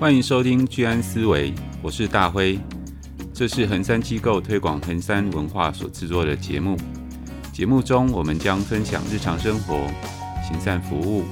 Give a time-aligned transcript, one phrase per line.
[0.00, 1.52] 欢迎收听居安思维，
[1.82, 2.56] 我是大辉。
[3.34, 6.78] 这是恒山机构推广恒山文化所制作的节目。
[7.52, 9.88] 节目中，我们将分享日常生活、
[10.40, 11.24] 行善服务、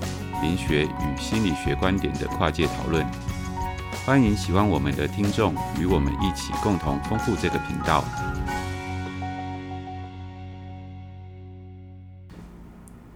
[0.43, 3.07] 灵学与心理学观点的跨界讨论。
[4.05, 8.05] 欢迎喜欢我们的听众与我们一起共同丰富这个频道。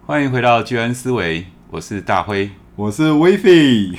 [0.06, 3.98] 欢迎回到居安思维，我是大辉，我是威菲。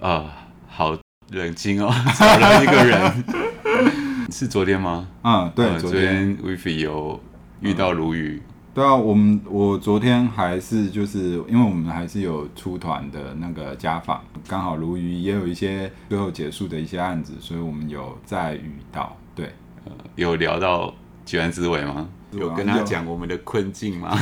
[0.00, 0.39] 呃。
[0.80, 0.96] 好
[1.32, 3.24] 冷静哦， 少了一个人，
[4.32, 5.06] 是昨天吗？
[5.22, 7.20] 嗯，对，昨天 Wifi 有
[7.60, 8.40] 遇到鲈鱼。
[8.72, 19.14] 对啊，我们我昨天还是就是因为我们还是有出团的那个家访，刚好鲈鱼也有一些最后结束的一些案子，所以我们有再遇到。
[19.34, 19.52] 对，
[19.84, 20.94] 呃，有聊到
[21.26, 22.08] 居安思维吗？
[22.32, 24.16] 有跟他讲我们的困境吗？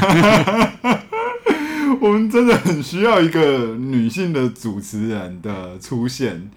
[2.02, 6.50] 我们真的很需要一个女性的主持人的出现。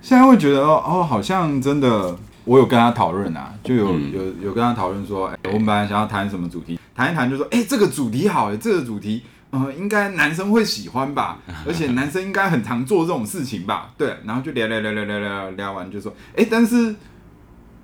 [0.00, 16.94] 现在会觉得哦，好像真的，我有跟他讨论啊，就有、嗯、有有跟他讨论说，哎，我们本来想要谈什么主题，谈一谈就说，哎，这个主题好，哎，这个主题，呃，应该男生会喜欢吧， 而且男生应该很常做这种事情吧，对，然后就聊聊聊聊聊聊聊完就说，哎，但是，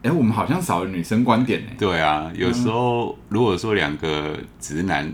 [0.03, 1.71] 哎，我们好像少了女生观点呢。
[1.79, 5.13] 对啊，有时候如果说两个直男。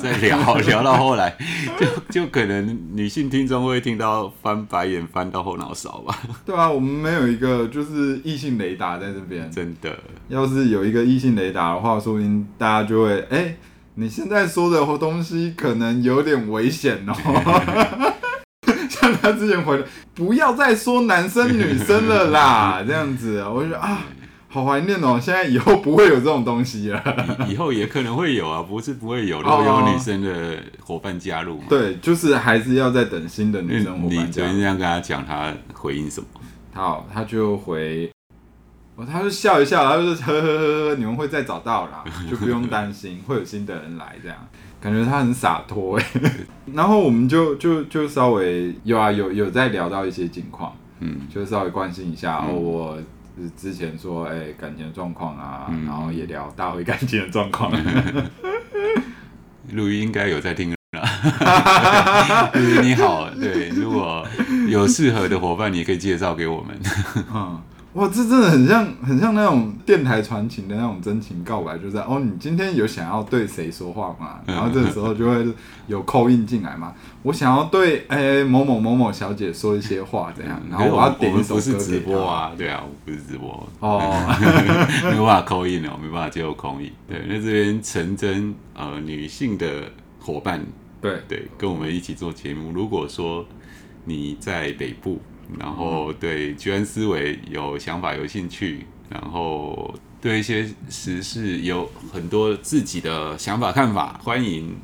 [0.00, 1.36] 再聊 聊到后来，
[1.78, 6.18] 就就可能女性听众会听到翻白眼翻到后脑勺吧。
[6.46, 9.50] 对啊，我们没有一个就是异性雷达在这边。
[9.50, 9.94] 真的，
[10.28, 13.56] 要是有一个异性雷达的话，说不定大家就会哎、欸，
[13.96, 17.14] 你现在说的东西可能有点危险哦。
[18.88, 24.04] 像他之前回的，不要再说男生女生了啦，这样子，我就啊。
[24.52, 25.18] 好怀念哦！
[25.18, 27.02] 现在以后不会有这种东西了。
[27.48, 31.64] 以后也可能会有啊，不是不会有，如果有女生的伙伴加入嘛。
[31.70, 34.26] 对，就是还是要再等新的女生伙伴加入。
[34.26, 36.26] 你昨天这样跟他讲，他回应什么？
[36.74, 38.12] 好，他就回，
[38.96, 44.36] 哦，他就笑一笑，他就说呵呵呵呵，你们会再找到啦， 就不用担心，会有新的人来这样。
[44.78, 46.06] 感觉他很洒脱哎。
[46.74, 52.98] 然后我们就就就稍微有啊有有在聊到一些近况，嗯，就稍微关心一下、嗯、哦我。
[53.36, 57.72] 是之前说哎、欸、感情的状况啊、嗯，然后也聊大回感情的状况。
[59.72, 60.76] 陆毅应该有在听了，
[62.82, 64.26] 你好，对，如果
[64.68, 66.78] 有适合的伙伴，你可以介绍给我们。
[67.32, 67.62] 嗯
[67.94, 74.40] 哇，这真的很像，很像那种电台传情的那种真情告白，就是哦，你今天有想要对谁说话吗？
[74.46, 75.46] 然后这个时候就会
[75.86, 76.94] 有 call in 进来嘛。
[77.22, 81.60] 我想要对诶某某某某小姐说一些话，这样，然后我要点一首歌。
[81.60, 84.00] 不是直播啊，对啊，我不是直播哦，
[85.04, 86.90] 没办法 call in 哦，没办法接受 call in。
[87.06, 89.68] 对，那这边陈真呃女性的
[90.18, 90.64] 伙伴，
[91.02, 92.72] 对对，跟我们一起做节目。
[92.72, 93.44] 如果说
[94.06, 95.20] 你在北部。
[95.58, 104.76] 然后对居安思维有想法、有兴趣，然后对一些时事有很多自己的想法、看法，欢迎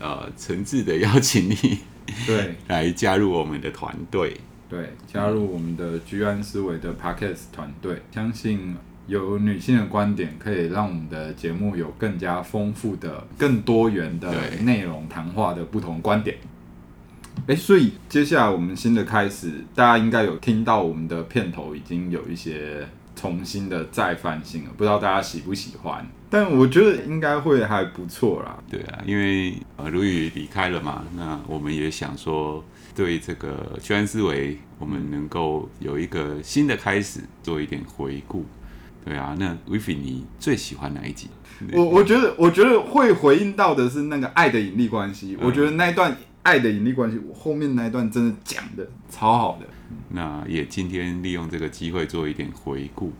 [0.00, 1.78] 呃诚挚的邀请你，
[2.26, 4.36] 对， 来加入我们的团队，
[4.68, 8.02] 对，加入我们的居安思维的 Podcast 团队。
[8.12, 8.74] 相信
[9.06, 16.36] 有女性的观点，可以让我们的节目有更加丰富的、更多元的内容，谈话的不同观点。
[17.46, 22.84] 哎，所以接下来我们新的开始，大家应该有听到我们的片头已经有一些
[23.14, 26.04] 重新的再翻新了，不知道大家喜不喜欢？
[26.28, 28.58] 但我觉得应该会还不错啦。
[28.68, 32.64] 对啊，因为呃，鲈鱼离开了嘛，那我们也想说，
[32.96, 38.44] 对这个居安思维，我们能够有一个新的开始，做一点回顾。
[39.04, 41.28] 对啊，那 Vivi 你最喜欢哪一集？
[41.72, 46.16] 我我觉得，我觉得会回应到的是那个爱的引力关系，嗯、我觉得那一段。
[46.46, 49.66] 爱的引力关系，我后面那一段真的讲的超好的。
[50.10, 53.10] 那也今天利用这个机会做一点回顾。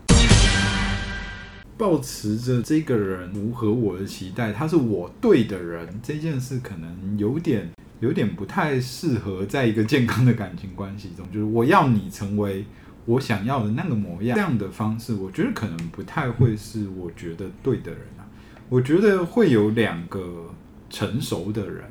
[1.77, 7.69] 抱持着这个人符合我的期待，他是我对的人，这件事可能有点
[7.99, 11.29] 有点不太适合在一个健康的感情关系中。
[11.29, 12.63] 就是我要你成为
[13.03, 18.23] 我想要的那个模样，这样的方式，我觉得可能不太会是我觉得对的人啊。
[18.69, 20.49] 我觉得会有两个
[20.89, 21.83] 成熟的人。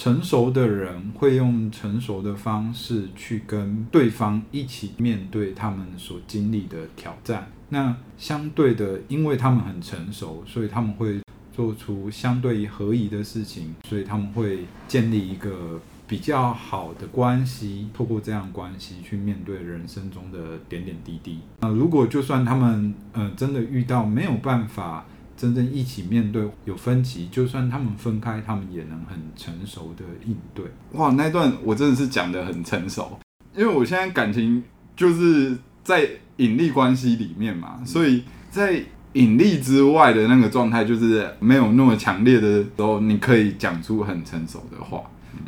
[0.00, 7.50] 成熟的人会用成熟的方式去跟对方一起面对他们所经历的挑战。
[7.70, 11.20] 那相对的，因为他们很成熟，所以他们会
[11.52, 21.40] 做出相对合宜的事情，所以他们会建立一个比较好的关系，透过这样关系去面对人生中的点点滴滴。
[21.58, 25.04] 那如果就算他们呃真的遇到没有办法。
[25.38, 30.64] 真正一起面对有分歧，就算他们分开，他们也能很成熟的应对。
[30.94, 33.18] 哇，那段我真的是讲得很成熟，
[33.56, 34.62] 因为我现在感情
[34.96, 36.06] 就是在
[36.38, 38.82] 引力关系里面嘛，所以在
[39.12, 45.02] 引力之外的那个状态，就是没有那么强烈的时候，你可以讲出很成熟的话。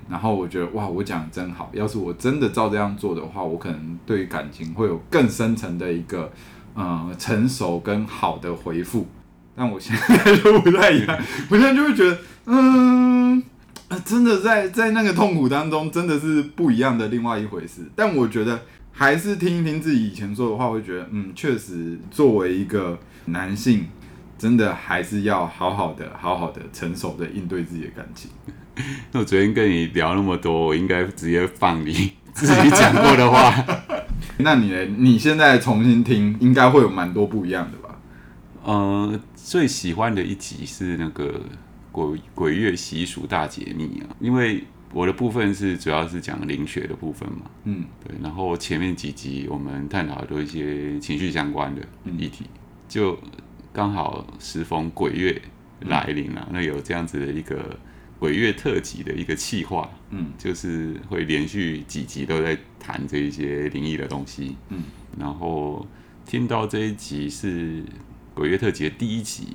[0.08, 1.68] 然后我觉得哇，我讲的真好。
[1.72, 6.32] 要是我真的照这样做的话，我可能对于感情会有更深层的一个
[6.74, 9.06] 呃成熟跟好的回复。
[9.54, 11.18] 但我现在就不太一样，
[11.48, 13.42] 我现在就会觉得，嗯，
[14.04, 17.82] 真的在在那个痛苦当中，真的是不一样的另外一回事。
[17.94, 18.60] 但我觉得
[18.92, 23.86] 还是听一听自己以前说的话，会觉得，嗯，确实作为一个男性，
[24.38, 28.30] 真的还是要好好的、好好的、成熟的应对自己的感情。
[29.12, 33.52] 那我昨天跟你聊那么多，我应该直接放你自己讲过的话。
[34.38, 34.84] 那你呢？
[34.96, 37.96] 你现在重新听，应该会有蛮多不一样的吧？
[38.62, 41.40] 呃，最喜欢的一集是那个
[41.90, 47.50] 鬼鬼月习俗大解密啊，因为我的部分是主要是讲灵学的部分嘛。
[47.64, 48.14] 嗯，对。
[48.22, 51.82] 然后前面几集我们探讨都一些情绪相关的
[52.18, 53.18] 议题，嗯、就
[53.72, 55.40] 刚好时逢鬼月
[55.80, 57.78] 来临了，嗯、那有这样子的一个。
[58.20, 64.82] 鬼月特辑的一个企划，嗯，就是会连续几集都在谈这一些灵异的东西，嗯，
[65.18, 65.86] 然后
[66.26, 67.82] 听到这一集是
[68.40, 69.48] 鬼月特辑的第一集，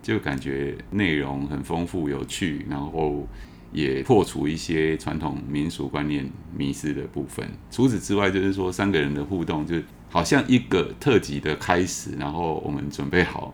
[0.00, 3.26] 就感觉内容很丰富有趣，然后
[3.72, 7.44] 也破除一些传统民俗观念迷失的部分。
[7.68, 9.74] 除此之外，就是说三个人的互动，就
[10.08, 13.52] 好像一个特辑的开始，然后我们准备好，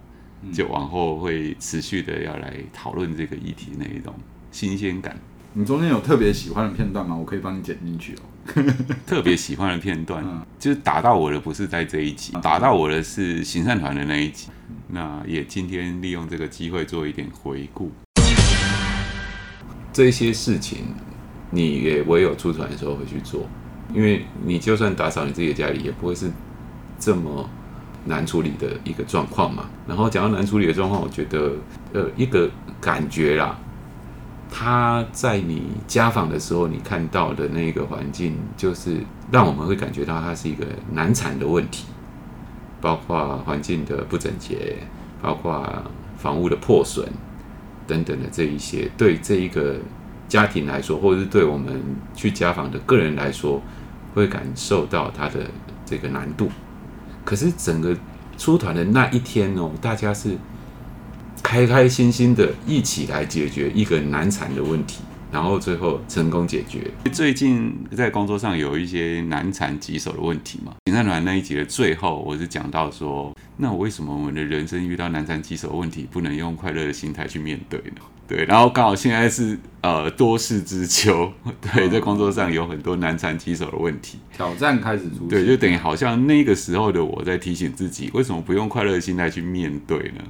[0.53, 4.15] 就往后会持续的要来讨论这个议题那一种。
[4.51, 5.17] 新鲜感，
[5.55, 7.17] 你中间有特别喜欢的片段吗？
[7.17, 8.21] 我可以帮你剪进去哦。
[9.07, 14.49] 特别喜欢的片段，嗯、就是打到我的不是在这一集，打到我的是行善团的那一集。
[14.89, 17.93] 那也今天利用这个机会做一点回顾。
[19.93, 20.79] 这些事情，
[21.51, 23.47] 你也唯有出团的时候会去做，
[23.95, 26.31] 因为你就算打扫你自己的家里，也不会是
[26.99, 27.49] 这么
[28.05, 29.69] 难处理的一个状况嘛。
[29.87, 31.53] 然后讲到难处理的状况，我觉得
[31.93, 33.59] 呃一个感觉啦。
[34.51, 38.97] 他在你家访的时候，你看到的那个环境，就是
[39.31, 41.85] 让我们会感觉到它是一个难缠的问题，
[42.81, 44.77] 包括环境的不整洁，
[45.21, 45.63] 包括
[46.17, 47.07] 房屋的破损
[47.87, 49.77] 等等的这一些，对这一个
[50.29, 51.81] 家庭来说，或者是对我们
[52.15, 53.63] 去家访的个人来说，
[54.15, 55.41] 会感受到它的
[55.85, 56.51] 这个难度。
[57.25, 57.95] 可是整个
[58.39, 60.37] 出团的那一天哦，大家是。
[61.43, 65.01] 开开心心的一起来解决一个难缠的问题，
[65.33, 66.91] 然后最后成功解决。
[67.13, 70.75] 最近在工作上有一些难缠棘手的问题嘛？
[70.87, 78.03] 行善团那一集的最后，我是讲到说，那我为什么我们的人生遇到难缠棘手的问题，不能用快乐的心态去面对呢？
[78.27, 81.33] 对，然后刚好现在是呃多事之秋，
[81.73, 90.23] 对，在工作上有很多难缠棘手的问题，挑战开始出现，对，就等于好像那个时候的我在提醒自己，为什么不用快乐的心态去面对呢？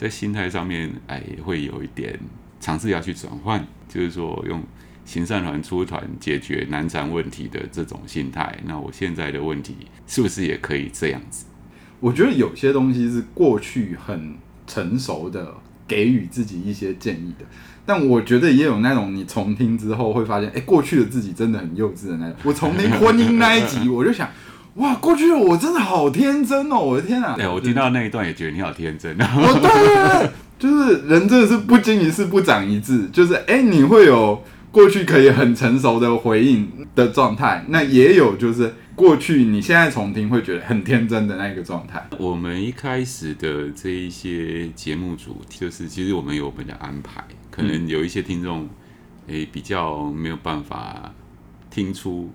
[0.00, 2.18] 在心态上面，哎，会有一点
[2.58, 4.62] 尝试要去转换，就是说用
[5.04, 8.56] 行善团出团解决难缠问题的这种心态。
[8.64, 9.76] 那我现在的问题
[10.06, 11.44] 是不是也可以这样子？
[12.00, 14.36] 我觉得有些东西是过去很
[14.66, 15.52] 成熟的，
[15.86, 17.44] 给予自己一些建议的。
[17.84, 22.36] 但我觉得也有那种你重听之后会发现，哎，过去的自己真的很幼稚的那种。
[22.44, 24.30] 我重听婚姻那一集，我就想。
[24.74, 26.78] 哇，过去的我真的好天真哦！
[26.78, 27.34] 我的天啊！
[27.36, 29.30] 对，我听到那一段也觉得你好天真啊！
[29.36, 42.06] 哦，对对对，就是人真的是不经一事不长一智，就是哎、欸，你会有过去可以很成熟的回应的状态，那也有就是过去你现在重听会觉得很天真的那个状态。
[42.18, 48.68] 我们一开始的这一些节目主题，就是其实我们有我们的安排，可能有一些听众
[49.26, 51.12] 诶比较没有办法
[51.68, 52.30] 听出。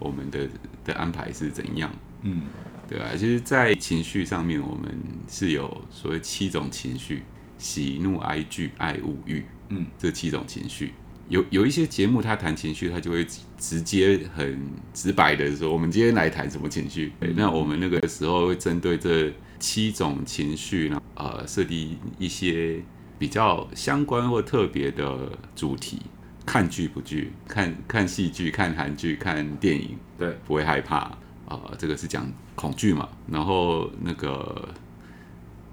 [0.00, 0.40] 我们的
[0.84, 1.90] 的安排是怎样？
[2.22, 2.42] 嗯，
[2.88, 4.96] 对啊，其实，在情绪上面，我们
[5.28, 7.22] 是有所谓七种情绪：
[7.58, 9.44] 喜怒哀惧爱恶欲。
[9.70, 10.92] 嗯，这七种情绪，
[11.28, 13.26] 有有一些节目，他谈情绪，他就会
[13.58, 14.60] 直接很
[14.92, 22.82] 直白的说：“我们今天来谈什么情绪？”对，那我们那个时候会针对这七种情绪呢，呃，设定一些
[23.18, 26.02] 比较相关或特别的主题。
[26.46, 31.16] 看剧不剧，看看戏剧，看韩剧，看电影，对，不会害怕啊、
[31.48, 31.74] 呃。
[31.78, 34.68] 这个是讲恐惧嘛，然后那个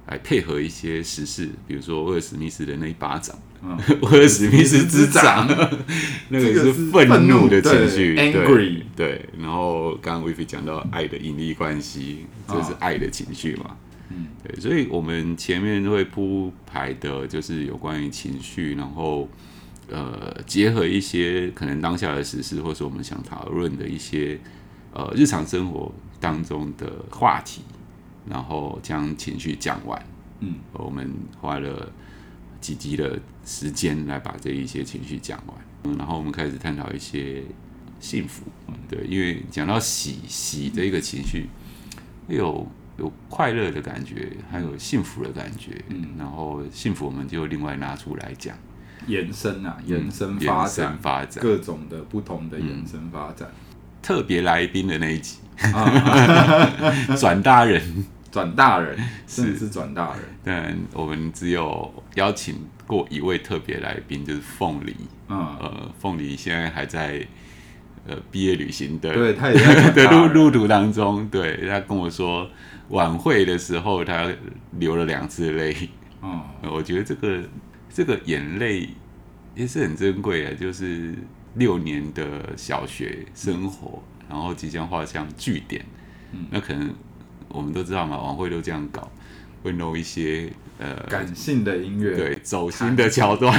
[0.08, 5.46] 来配合一些时事，比如说威尔史密斯的那一巴掌，嗯、 威尔史密斯之掌，
[6.30, 9.26] 那个是愤怒的情绪，angry，对。
[9.38, 13.76] 然后刚刚威菲讲到爱的引力关系，这是爱的情绪嘛，
[14.10, 14.58] 嗯，对。
[14.60, 19.28] 所以我们前面会铺排的就是有关于情绪，然后。
[19.92, 24.40] 呃，结合一些可能当下的时事，或是我们想讨论的一些
[24.94, 27.62] 呃日常生活当中的话题，
[28.26, 30.02] 然后将情绪讲完。
[30.40, 31.92] 嗯，我们花了
[32.62, 35.58] 几集的时间来把这一些情绪讲完。
[35.84, 37.44] 嗯，然后我们开始探讨一些
[38.00, 38.44] 幸福。
[38.90, 41.50] 对，因为讲到喜喜的一个情绪，
[42.30, 42.66] 有
[42.98, 45.84] 有快乐的感觉，还有幸福的感觉。
[45.90, 48.58] 嗯，然后幸福我们就另外拿出来讲。
[49.08, 53.50] 延伸啊，延伸发展，发展各种的不同的延伸发展。
[54.02, 55.38] 特别来宾的那一集，
[57.20, 57.82] 转大人，
[58.32, 60.22] 转大人，是是转大人。
[60.44, 62.56] 但我们只有邀请
[62.88, 64.96] 过一位特别来宾，就是凤梨。
[65.30, 67.26] 嗯，呃，凤梨现在还在
[68.08, 71.28] 呃毕业旅行的，对，他也在 的路路途当中。
[71.28, 72.50] 对，他跟我说，
[72.90, 74.28] 晚会的时候他
[74.80, 75.76] 流了两次泪。
[76.24, 76.42] 嗯，
[76.72, 77.40] 我觉得这个。
[77.94, 78.90] 这个眼泪
[79.56, 81.14] 也是很珍贵的，就是
[81.56, 85.86] 六年的小学生活，嗯、然后即将画上句点。
[86.32, 86.94] 嗯、那可能
[87.50, 89.12] 我们都知道嘛，晚会都这样搞，
[89.62, 93.54] 会弄一些呃感性的音乐，对，走心的桥段。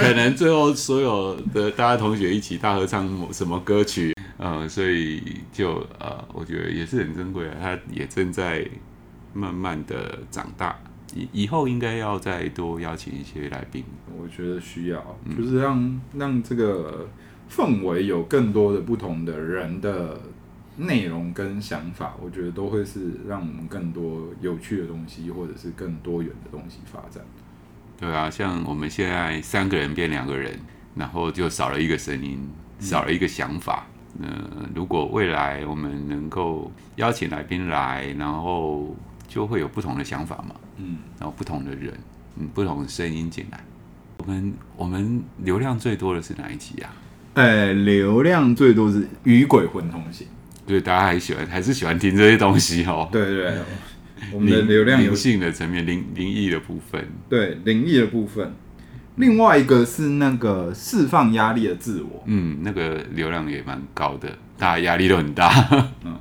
[0.00, 8.66] 可能最后所有的大家同学一起大合唱什么歌曲，呃，所以就呃，我觉得也是很珍贵啊，他也正在
[9.32, 10.76] 慢慢的长大。
[11.14, 13.84] 以以后应该要再多邀请一些来宾，
[14.18, 17.08] 我觉得需要，嗯、就是让让这个
[17.50, 20.18] 氛围有更多的不同的人的
[20.76, 27.22] 内容跟想法，我觉得都会是让我们更多有趣的东西，或者是更多元的东西发展。
[27.98, 30.58] 对啊，像我们现在三个人变两个人，
[30.94, 32.38] 然后就少了一个声音，
[32.80, 33.86] 少了一个想法。
[34.18, 38.96] 那、嗯呃、如果未来我们能够邀请来宾来，然后
[39.28, 40.56] 就会有不同的想法嘛。
[40.82, 41.92] 嗯，然后不同的人，
[42.36, 43.60] 嗯，不同的声音进来。
[44.18, 46.94] 我们我们流量最多的是哪一集啊？
[47.34, 50.26] 呃，流量最多是与鬼魂同行，
[50.66, 53.08] 对，大家还喜欢还是喜欢听这些东西哦。
[53.10, 53.54] 对对对，
[54.32, 58.52] 我们的流量灵性的层面，灵灵异的部分，对，灵异的部分。
[59.16, 65.50] 另外一个是那个释放压力的自我，嗯，那个流量也蛮高的，大家压力都很大。
[66.04, 66.16] 嗯，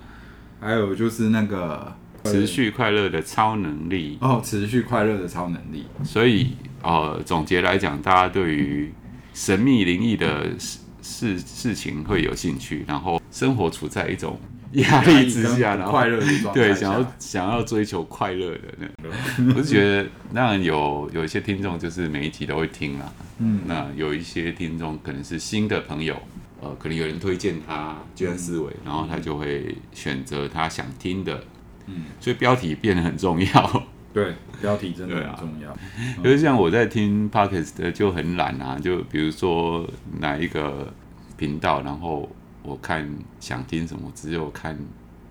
[0.59, 1.95] 还有就是那个。
[2.23, 4.17] 持续快乐的超能力。
[4.21, 5.85] 哦，持续快乐的超能力。
[6.03, 6.51] 所以，
[6.81, 8.93] 呃，总结来讲，大家对于
[9.33, 14.39] 神秘灵异的事事事情会有兴趣，然后生活处在一种
[14.73, 19.09] 压力之下，然后 快乐的状态，对，想要想要追求快乐的那，
[19.55, 26.15] 我是觉得，当然有有一些听众就是每一集都会听啦，嗯，那有一些听众可能是新的朋友，
[26.61, 31.43] 呃，可能有人推荐他居安思维，然后他就会选择他想听的。
[31.87, 33.83] 嗯，所以标题变得很重要。
[34.13, 35.69] 对，标题真的很重要。
[36.17, 39.87] 因为、啊嗯、像我在听 Podcast 就很懒啊，就比如说
[40.19, 40.93] 哪一个
[41.37, 42.29] 频道，然后
[42.61, 43.09] 我看
[43.39, 44.77] 想听什么，只有看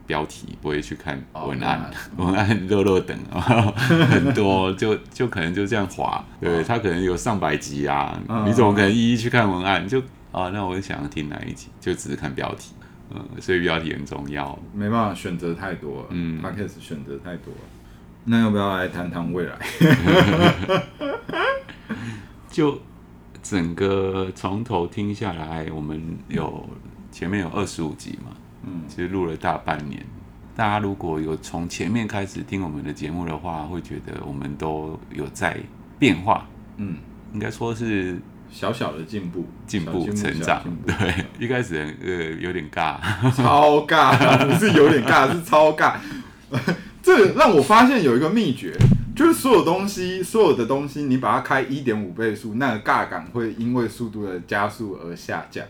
[0.06, 1.90] 标题，不会去看文案。
[2.16, 3.40] 哦、文案落落 等啊，
[3.76, 6.24] 很多就就可能就这样滑。
[6.40, 9.86] 对，它可能有上百集啊，哦、你怎么可能一一去看文案？
[9.86, 10.00] 就
[10.32, 12.72] 啊，那我想要听哪一集，就只是看标题。
[13.12, 17.60] 嗯，所以标题很重要，没办法选择太多，嗯，他开始选择太多了。
[18.24, 19.56] 那要不要来谈谈未来？
[22.50, 22.80] 就
[23.42, 26.68] 整个从头听下来，我们有
[27.10, 30.04] 前面有二十五集嘛，嗯，其实录了大半年。
[30.54, 35.58] 大家如果有从前面开始听我们的节目的话，会觉得我们都有在
[35.98, 36.96] 变化，嗯，
[37.32, 38.18] 应该说是。
[38.50, 42.96] 小小的进步，进步成长，对， 一开始呃有点尬，
[43.34, 45.94] 超尬，不是有点尬， 是超尬。
[47.02, 48.76] 这让我发现有一个秘诀，
[49.16, 55.64] 就是所有东西，所有的东西，你把它开一点五倍速，那个尬感会因为速度的加速而下降。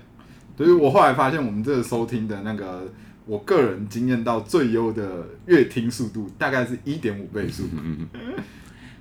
[0.57, 2.87] 所以我后来发现，我们这个收听的那个，
[3.27, 7.63] 我个人经验到最优的阅听速度，大概是一点五倍速。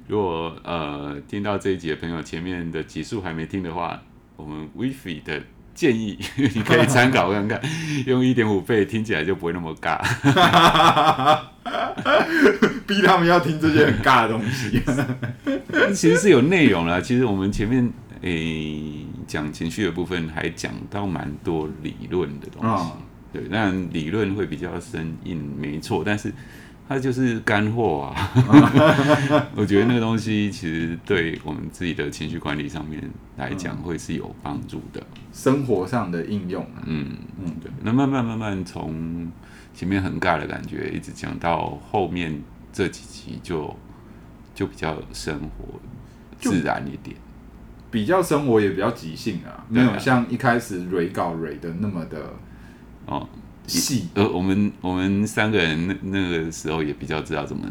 [0.09, 4.01] 如果呃听到这一集的朋友，前面的集数还没听的话，
[4.35, 5.39] 我们 Wifi 的
[5.75, 7.61] 建议 你可以参考看看，
[8.07, 10.01] 用一点五倍听起来就不会那么尬，
[12.87, 14.81] 逼他们要听这些很尬的东西。
[15.93, 17.87] 其实是有内容啦，其实我们前面
[18.21, 22.97] 诶讲情绪的部分还讲到蛮多理论的东西，哦、
[23.31, 26.33] 对，那理论会比较生硬，没错，但是。
[26.89, 28.31] 它就是干货啊！
[29.55, 32.99] 我觉得那个东西其实对我们自己的情绪管理上面
[33.37, 34.99] 来讲，会是有帮助的。
[35.31, 37.71] 生活上的应用，嗯嗯，对。
[37.83, 39.31] 那慢慢慢慢从
[39.71, 42.41] 前面很尬的感觉，一直讲到后面
[42.73, 43.67] 这几集就，
[44.55, 45.79] 就就比较生活
[46.39, 47.15] 自然一点。
[47.91, 52.33] 比较生活也比较即兴啊，没有像一开始蕊稿蕊的那么的
[53.05, 53.29] 哦
[53.69, 54.09] 细。
[54.15, 57.65] 呃，我们我们三个人那那个时候也比较知道怎么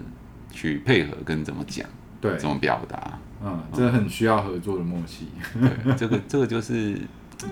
[0.53, 1.85] 去配合跟怎么讲，
[2.21, 3.19] 对，怎么表达。
[3.45, 5.27] 嗯，这很需要合作的默契。
[5.61, 6.97] 对，这个这个就是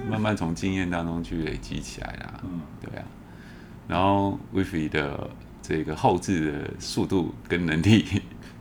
[0.08, 2.40] 慢慢从经验当中去累积起来啦。
[2.44, 3.04] 嗯，对啊。
[3.88, 5.28] 然后 w i f i 的
[5.60, 8.04] 这个后置的速度跟能力。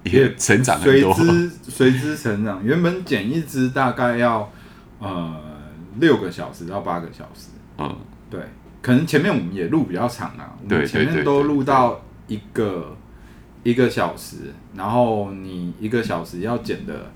[0.04, 2.64] 也成长很多，随之随之成长。
[2.64, 4.52] 原本剪一支大概要
[5.00, 5.36] 呃
[6.00, 7.48] 六个小时到八个小时，
[7.80, 7.98] 嗯，
[8.30, 8.40] 对，
[8.86, 12.96] 可能前面我们也录比较长啊，我们前面都录到一个
[13.64, 17.12] 一个小时，然后你一个小时要剪的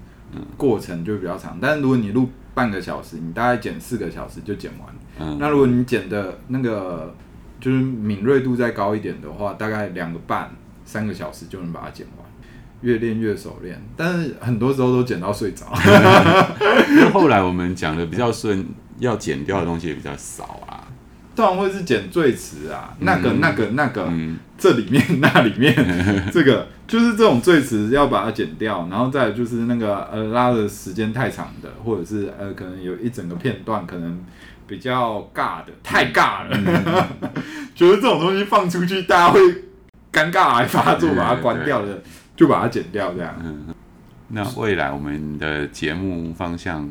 [0.57, 1.59] 过程就比较长。
[1.61, 4.89] 但是如果你录半个小时，你大概剪四个小时就剪完。
[5.19, 7.13] 嗯，那如果你剪的那个
[7.61, 10.49] 就是敏锐度再高一点的话，大概两个半
[10.83, 12.25] 三个小时就能把它剪完。
[12.81, 15.67] 越练越熟练，但是很多时候都剪到睡着。
[17.13, 18.65] 后来我们讲的比较顺，
[18.97, 20.87] 要剪掉的东西也比较少啊。
[21.39, 25.73] 当然会是剪赘词啊，那个、那个、那个，嗯、这里面、 那里面，
[26.33, 34.21] 这个就是这种赘词要把它剪掉，然后再来就是那个呃拉的时间太长的，或者是呃可能有一整个片段可能
[34.67, 37.33] 比较尬的，太尬了，嗯、
[37.73, 39.39] 觉 得这种东西放出去大家会
[40.11, 42.01] 尴尬癌发作，把它关掉的。
[42.35, 43.35] 就把它剪掉，这样。
[43.43, 43.65] 嗯，
[44.29, 46.87] 那未来我们的节目方向，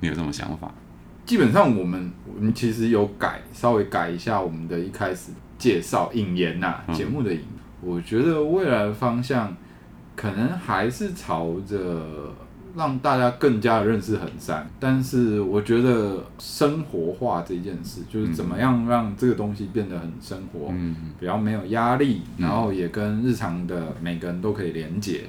[0.00, 0.70] 你有什么想法？
[1.24, 7.40] 基本上我们我们其实有改，稍微改一下我们的一开始介绍引言呐，节目的引。
[7.40, 9.56] 嗯、我觉得未来的方向
[10.14, 12.34] 可能还是朝着。
[12.76, 25.20] 让大家更加的认识横山，但是我觉得生活化这件事，就是怎么样让这个东西变得很生活，嗯，比较没有压力，然后也跟日常的每个人都可以连接，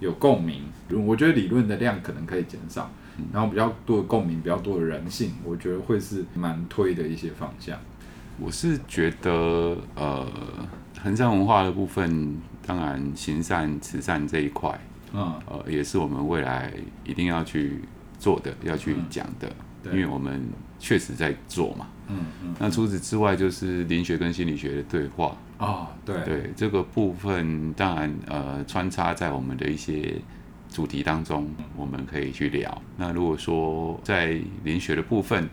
[0.00, 0.62] 有共鸣。
[1.06, 2.90] 我觉得理论的量可能可以减少，
[3.32, 7.78] 然后比较多的共鸣，比较多的人性，我觉得会是蛮推的一些方向。
[8.38, 10.26] 我是觉得，呃，
[11.02, 14.80] 横山文化的部分，当然行善慈善这一块。
[15.12, 16.72] 嗯，呃，也是我们未来
[17.04, 17.80] 一定要去
[18.18, 19.52] 做的，要去讲的，
[19.84, 20.40] 嗯、因为我们
[20.78, 21.86] 确实在做嘛。
[22.08, 22.24] 嗯嗯。
[22.44, 25.36] 嗯，那除此之外，就是灵学跟心理学的对话。
[25.58, 26.24] 哦，对。
[26.24, 30.14] 对这个部分，当然呃，穿插在我们的一些
[30.70, 32.82] 主题当中，我们可以去聊。
[32.96, 35.48] 那如果说在灵学的部分，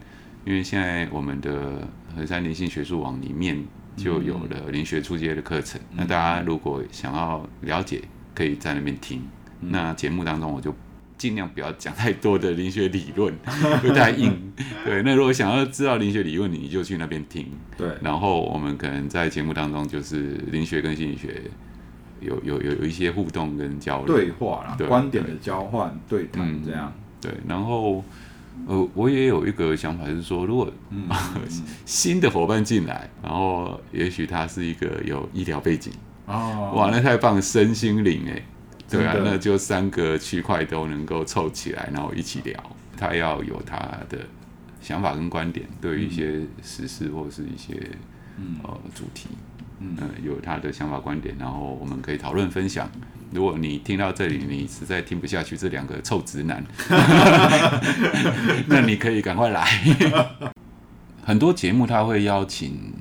[0.45, 3.61] 因为现在我们的和山灵性学术网里面
[3.95, 8.01] 就有了灵学初阶的课程，嗯、那大家如果想要了解，
[8.33, 9.21] 可以在那边听。
[9.59, 10.73] 那节目当中，我就
[11.17, 13.35] 尽量不要讲太多的灵学理论，
[13.81, 14.53] 不太硬。
[14.85, 17.47] 对，那如果想要知道灵学理论，你就去那边听。
[17.75, 21.41] 对，然后我们可能在节目当中，就是灵学跟心理学
[22.19, 27.03] 有有有有一些互动跟交流、对话啦，对观点的交换、对谈这样、嗯。
[27.19, 28.03] 对，然后
[28.67, 31.07] 呃，我也有一个想法，就是说，如果、 嗯、
[31.85, 35.91] 新的伙伴进来，然后也许他是一个有医疗背景
[36.25, 38.41] 哦，哇，那太棒，身心灵哎。
[38.89, 42.55] 对啊，那就三个区块都能够凑起来，然后一起聊。
[42.95, 43.77] 他要有他
[44.07, 44.17] 的
[44.79, 47.73] 想法跟观点，对于一些实事或是一些
[48.63, 49.27] 呃主题，
[49.79, 52.89] 嗯、呃，有他的想法观点，然后我们可以讨论分享。
[53.31, 56.63] 如果你听到这里，你实在听不下去这两个臭直男，
[58.67, 59.65] 那你可以赶快来。
[61.23, 62.93] 很多节目他会邀请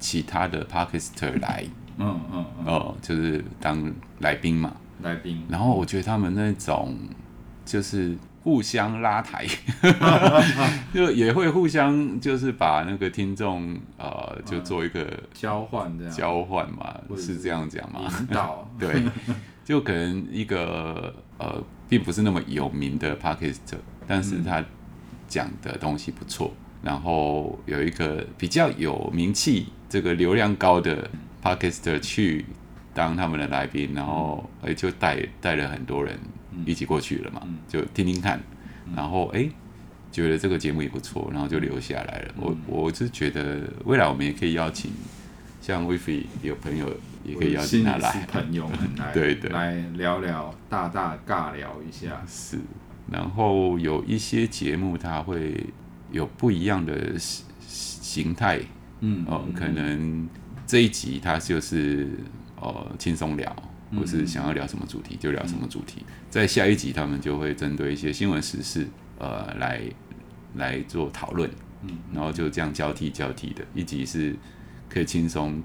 [0.00, 1.64] 其他的 Podcaster 来，
[1.98, 4.72] 嗯嗯哦，就是当来宾嘛。
[5.02, 6.96] 来宾，然后我觉得他们那种
[7.64, 9.46] 就是互相拉抬，
[10.92, 18.02] 就也会互相就是把那个听众呃，就做一个交换这样交换嘛，是这样讲嘛？
[18.20, 19.02] 引导 对，
[19.64, 23.60] 就可能一个呃，并不是那么有名的 Podcast，
[24.06, 24.62] 但是他
[25.26, 26.52] 讲的东西不错，
[26.82, 31.10] 然后有一个比较有名气、这个流量高的
[31.42, 32.44] Podcast 去。
[32.96, 36.16] 当他们的来宾，然后哎，就带带了很多人
[36.66, 38.40] 一起过去了嘛，嗯、就听听看，
[38.86, 39.48] 嗯、然后哎，
[40.12, 42.34] 觉得这个节目也不错，然后就留下来了。
[42.38, 44.90] 嗯、我我是觉得未来我们也可以邀请，
[45.60, 52.22] 像 Wify 有朋友也可以邀请他来，朋友们来， 对对，来聊聊，大大尬聊一下。
[52.26, 52.58] 是，
[53.10, 55.66] 然后有一些节目它会
[56.10, 58.60] 有不一样的形态，
[59.00, 60.28] 嗯哦，可能
[60.66, 62.08] 这一集它就是。
[62.60, 63.54] 呃，轻松聊，
[63.96, 66.04] 或是想要聊什么主题就聊什么主题。
[66.06, 68.86] 嗯、在下一集，他们就会针对一些新闻时事，
[69.18, 69.80] 呃，来
[70.56, 71.50] 来做讨论。
[71.86, 74.34] 嗯，然后就这样交替交替的，一集是
[74.88, 75.62] 可以轻松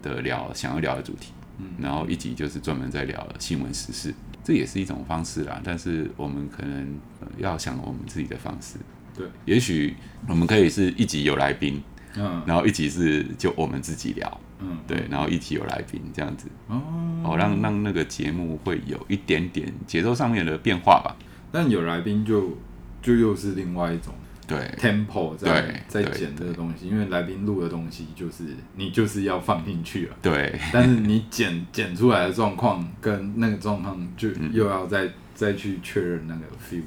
[0.00, 5.60] 的聊想要聊的主题，嗯，然后一集就是专门在聊新闻时事，这也是一种方式啦。
[5.64, 6.96] 但是我们可能
[7.38, 8.78] 要想我们自己的方式。
[9.16, 9.96] 对，也许
[10.28, 11.82] 我们可以是一集有来宾，
[12.16, 16.80] 嗯，然后一集是就我们自己聊，嗯，对，然后一集有来宾这样子，哦，
[17.24, 21.16] 哦，让让那个节目会有一点点节奏上面的变化吧。
[21.52, 22.56] 但有来宾就
[23.00, 24.12] 就又是另外一种。
[24.48, 28.44] 对，tempo 在对在剪这个东西，因为来宾录的东西就是
[28.76, 36.84] 你就是要放进去了，对，但是你剪剪出来的状况跟那个状况就又要再、嗯、再去确认那个 feel，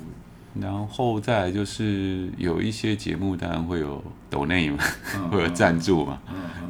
[0.56, 4.78] 然后再来就是有一些节目当然会有抖内嘛，
[5.16, 6.20] 嗯、 会有赞助嘛，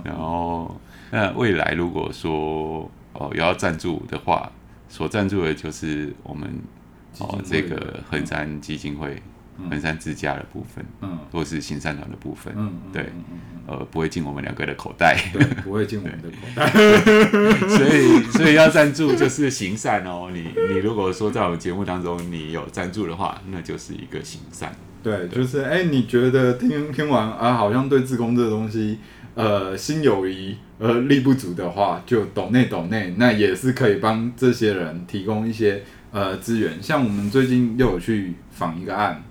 [0.04, 0.80] 然后
[1.12, 4.52] 那未来如果说哦有要赞助的话，
[4.90, 6.50] 所赞助的就是我们
[7.20, 9.22] 哦这个恒山基金会。
[9.70, 13.12] 横山之家的部分，嗯，或是行善团的部分，嗯，对，
[13.68, 16.70] 呃，不会进我们两个的口袋，对，不会进我们的口袋，
[17.68, 20.30] 所以，所以要赞助就是行善哦。
[20.34, 24.72] 你，你如果说在我们节目当中你有赞助的话，那就是一个行善。
[25.02, 29.00] 对，就是，哎、欸，你觉得听听完啊，好像对自工这个东西，
[29.34, 36.82] 呃，心有余而力不足的话，就抖内抖内，那也是可以帮这些人提供一些呃资源。
[36.82, 39.24] 像我们最近又有去访一个案。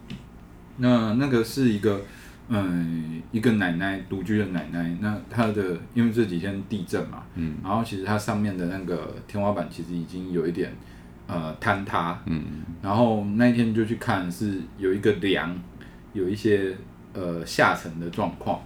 [0.78, 2.00] 那那个是一个，
[2.48, 4.96] 嗯，一个奶奶独居的奶奶。
[5.00, 10.72] 那她的因为这几天地震嘛，嗯，然后其实它上面的那个天花板其实已经有一点
[11.26, 12.42] 呃坍塌，嗯，
[12.80, 15.54] 然后那一天就去看是有一个梁
[16.12, 16.74] 有一些
[17.12, 18.62] 呃下沉的状况，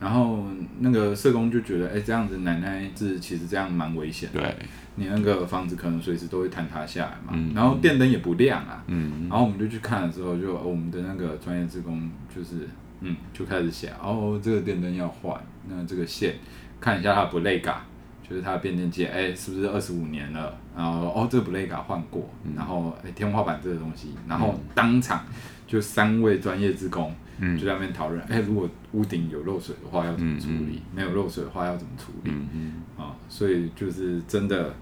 [0.00, 0.44] 然后
[0.80, 4.54] 那个社工就觉得，哎，这样子奶奶是其实这样蛮危险的，对。
[5.00, 12.68] 你那个房子可能随时都会坍塌下来嘛，嗯、然后电灯也不亮啊，嗯、然后我们就去看了之后，就我们的那个专业职工就是，
[13.00, 16.34] 嗯，就开始写，哦，这个电灯要换，那这个线
[16.80, 17.86] 看一下它不累嘎，
[18.28, 20.52] 就是它的变电器，哎，是不是二十五年了？
[20.76, 25.24] 然后哦，这个不累嘎换过，嗯、然后哎，天花板这个东西，然后当场
[25.64, 27.08] 就三位专业职工。
[27.08, 27.16] 嗯，
[27.56, 30.82] 就在那边讨论，哎，如果屋顶有漏水的话要怎么处理？
[30.94, 32.30] 没有漏水的话要怎么处理？
[32.32, 34.74] 嗯嗯，啊，所以就是真的，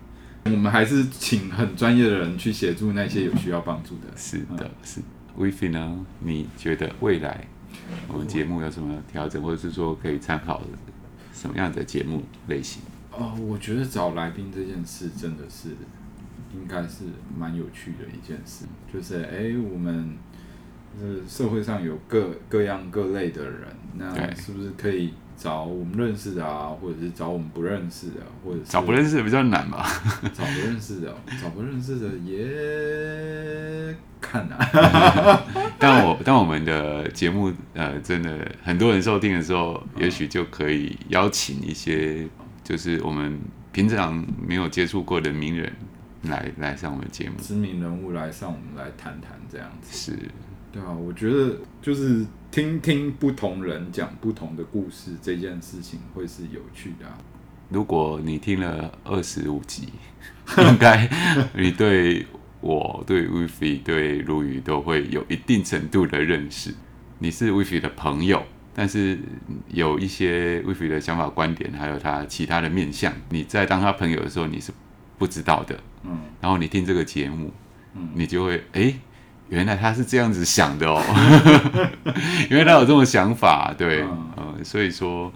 [0.45, 4.16] 我们还是请很专业的人去协助那些有需要帮助的。
[4.16, 5.01] 是的，嗯、是。
[5.38, 6.07] Wify 呢？
[6.21, 7.47] 你觉得未来
[8.09, 10.62] 我们节目有什么调整，或者是说可以参考
[11.35, 12.83] 什么样的节目类型？
[13.12, 15.71] 哦，我觉得找来宾这件事真的是
[16.55, 17.05] 应该是
[17.38, 20.16] 蛮有趣的一件事，就是哎，我们。
[20.98, 29.87] 是社会上有各各样各类的人，那是不是可以找我们认识的啊，或者是找我们不认识的，或者是找不认识的比较难吧？
[30.32, 34.59] 找不认识的，找不认识的也看啊。
[35.78, 42.26] 但我但我们的节目呃真的很多人收听的时候，也许就可以邀请一些
[42.64, 43.38] 就是我们
[43.72, 45.70] 平常没有接触过的名人
[46.22, 50.18] 来来上我们节目，知名人物来上我们来谈谈这样子是。
[50.76, 57.16] 对啊，我觉得就是听听不同人讲不同的故事这件事情会是有趣的啊。
[57.70, 59.88] 如果你听了二十五集，
[60.58, 61.08] 应该
[61.54, 62.26] 你对
[62.60, 66.74] 我、对 Wifi、对鲁豫都会有一定程度的认识。
[67.20, 68.42] 你是 Wifi 的朋友，
[68.74, 69.18] 但是
[69.68, 74.70] 有一些 Wifi 的想法、观点，还有他其他的面相，你在当他朋友的时候你是
[75.16, 75.80] 不知道的。
[76.04, 77.50] 嗯，然后你听这个节目，
[77.94, 78.82] 嗯，你就会哎。
[78.82, 79.00] 诶
[79.48, 81.00] 原来他是这样子想的哦，
[82.50, 85.32] 原来他有这种想法，对，嗯，呃，所以说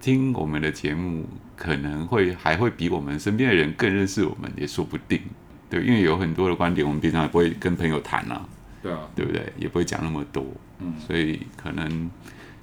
[0.00, 1.26] 听我们的节目
[1.56, 5.20] 可能会还会比我们身边的人更认识我们，也说不定，
[5.68, 8.40] 对，因为有很多的观点我们平常也不会跟朋友谈啊，
[8.82, 9.52] 对啊，对不对？
[9.58, 10.44] 也不会讲那么多，
[10.78, 12.10] 嗯，所以可能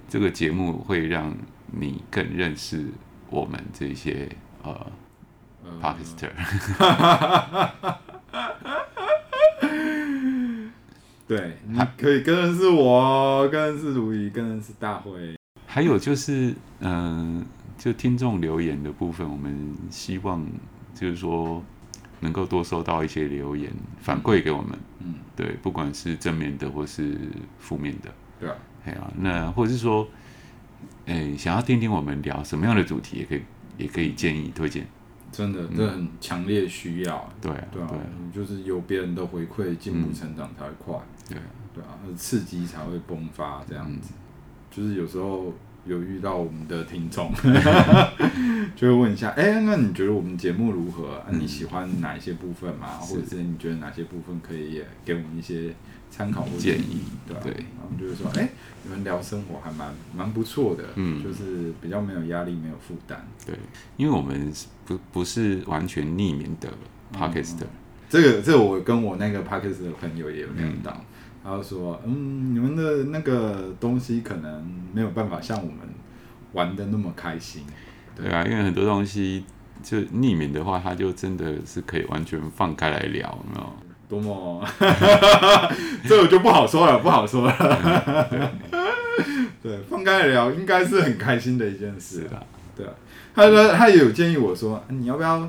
[0.10, 1.32] 这个节目会让
[1.67, 2.86] 你更认识
[3.30, 4.28] 我们这些
[4.63, 4.88] 呃
[5.82, 6.32] Podcaster
[11.32, 15.34] 对，你可以跟的是我，跟的是如意，跟的是大辉。
[15.65, 17.46] 还有就是，嗯、呃，
[17.78, 20.46] 就听众留言的部分，我们希望
[20.94, 21.63] 就是说
[22.20, 24.78] 能够多收到一些留言反馈给我们。
[25.00, 27.17] 嗯，对，不管是正面的或是
[27.58, 28.13] 负面的。
[28.38, 30.06] 对啊，哎呀，那或者是说，
[31.06, 33.41] 哎，想要听听我们聊什么样的主题，也可以，
[33.78, 34.86] 也可以建议推荐。
[35.32, 37.30] 真的，这很强烈需要。
[37.41, 37.89] 对啊，对啊，
[38.34, 40.96] 就是有别人的回馈，进步成长才会快。
[41.30, 41.38] 对
[41.74, 44.13] 对啊，刺激才会迸发这样子。
[44.70, 45.54] 就是有时候
[45.86, 47.32] 有遇到我们的听众，
[48.76, 51.22] 就会问一下，哎，那你觉得我们节目如何？
[51.32, 52.88] 你喜欢哪一些部分吗？
[53.00, 55.74] 或者是你觉得哪些部分可以也给我们一些
[56.12, 57.02] 参考或建议？
[57.28, 57.41] 对吧？
[57.43, 58.50] 对，然后就是说，哎，
[58.84, 63.26] 你们聊生活还蛮蛮不错的，嗯，就是比较没有压力，没有负担。
[63.45, 63.56] 对，
[63.97, 64.52] 因为我们
[64.86, 66.69] 不不是完全匿名的
[67.17, 67.56] Podcast。
[68.10, 70.91] 这个这个我跟我那个 Podcast 的朋友也有聊到，
[71.43, 75.78] 然后说，嗯，你们的那个东西可能没有办法像我们
[76.52, 77.63] 玩的那么开心。
[78.13, 79.45] 对啊，因为很多东西
[79.82, 83.74] 就匿名的话，他就真的是可以完全放开来聊，有没有？
[84.12, 84.62] 多么，
[86.06, 88.52] 这我就不好说了，不好说了。
[89.63, 92.43] 对，放开聊应该是很开心的一件事啦。
[92.76, 92.91] 对啊，
[93.34, 95.47] 他说他也有建议我说，你要不要，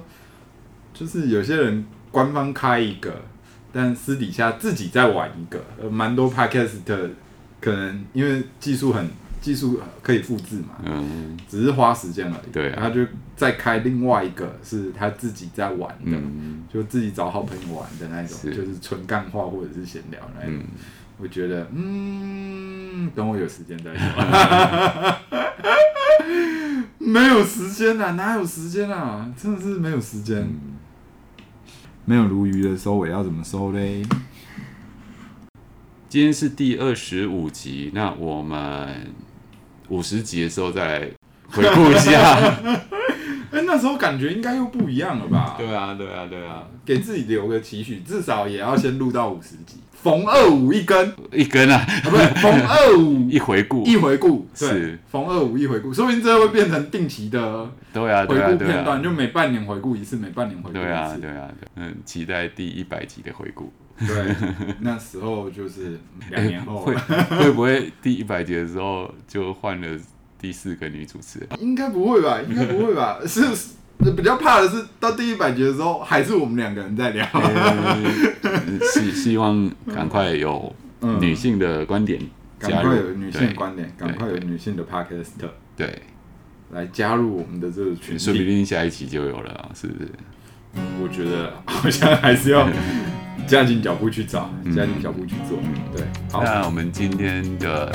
[0.94, 3.12] 就是有些人官方开一个，
[3.72, 7.10] 但私底下自己再玩一个，呃，蛮多 podcast 的
[7.60, 9.10] 可能因为技术很。
[9.42, 10.76] 技术可以复制嘛？
[10.84, 12.52] 嗯，只是花时间而已。
[12.52, 13.04] 对、啊，他就
[13.36, 20.54] 再开另外一个，是他自己在玩的，嗯、就自己找好朋友玩的那种，是就是纯干话或者是闲聊那种。
[20.54, 20.64] 嗯、
[21.18, 24.06] 我觉得，嗯，等我有时间再说。
[27.00, 29.28] 没有时间啊，哪有时间啊？
[29.36, 30.38] 真的是没有时间。
[30.38, 30.78] 嗯、
[32.04, 34.04] 没有鲈鱼的收尾要怎么收嘞？
[36.08, 39.12] 今天是第二十五集，那我们。
[39.92, 41.08] 五十集的时候再来
[41.48, 42.38] 回顾一下，
[43.52, 45.54] 哎，那时候感觉应该又不一样了吧？
[45.58, 54.98] 对啊，对啊，对啊，给自己留个期许，至少也要先录到五十集，逢二五一根，一根啊，啊不是逢二五 一回顾，一回顾，是。
[55.10, 63.70] 逢二五一回顾，说不定这会变成定期的，对啊，回顾片段，就每半年回顾一次，每半年回顾一次，对啊，对啊，嗯，期待第一百集的回顾。
[64.06, 64.34] 对，
[64.80, 65.98] 那时候就是
[66.30, 69.88] 两年后， 会会不会第一百集的时候就换了
[70.38, 71.48] 第四个女主持人？
[71.60, 72.40] 应该不会吧？
[72.42, 73.18] 应该不会吧？
[73.26, 73.42] 是
[74.16, 77.24] 比较怕的是到第一百集的时候，还是我们两个人在聊。
[78.92, 80.74] 希希望赶快有
[81.20, 82.20] 女性的观点，
[82.58, 85.28] 赶快有女性的观点，赶快有女性的 podcast，
[85.76, 86.02] 对，
[86.72, 90.10] 来加入我们的这个群，说不定下一期就有了，是不是？
[91.00, 92.66] 我觉得好像还是要。
[93.46, 95.58] 加紧脚步去找，加紧脚步去做。
[95.62, 97.92] 嗯、对，好，那我们今天的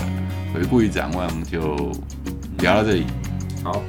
[0.53, 1.91] 回顾与展望就
[2.59, 3.05] 聊到这里。
[3.63, 3.81] 好，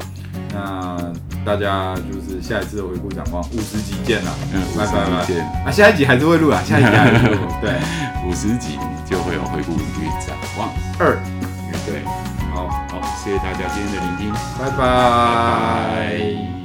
[0.52, 1.12] 那
[1.44, 4.34] 大家就是下一次的回顾展望，五十集见了。
[4.52, 5.44] 嗯，拜拜拜见。
[5.64, 7.40] 啊，下一集还是会录啊， 下一集还是会录。
[7.60, 7.72] 对，
[8.26, 11.18] 五十集就会有回顾与展望二。
[11.86, 12.02] 对，
[12.52, 14.32] 好好，谢谢大家今天的聆听。
[14.58, 16.57] 拜拜。